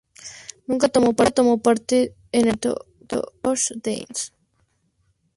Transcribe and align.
Nunca 0.65 0.89
tomó 0.89 1.13
parte 1.15 1.41
en 2.31 2.47
el 2.47 2.57
movimiento 2.59 2.87
Ghost 3.43 3.69
Dance. 3.83 4.31